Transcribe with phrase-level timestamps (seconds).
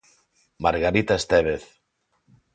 [0.65, 1.63] Margarita Estévez.